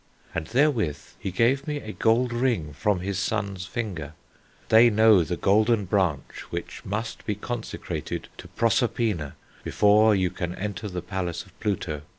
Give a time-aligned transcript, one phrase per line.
[0.33, 4.13] And therewith he gave me a gold ring from his son's finger.
[4.69, 10.87] 'They know the golden branch which must be consecrated to Proserpina before you can enter
[10.89, 12.01] the palace of Pluto.